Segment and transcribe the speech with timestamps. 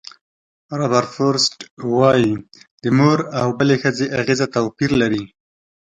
[0.79, 1.55] رابرټ فروسټ
[1.95, 2.31] وایي
[2.81, 5.23] د مور او بلې ښځې اغېزه توپیر لري.